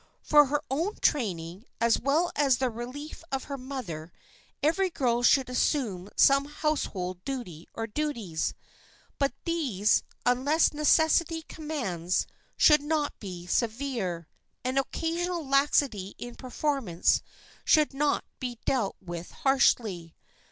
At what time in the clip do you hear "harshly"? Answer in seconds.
19.29-20.15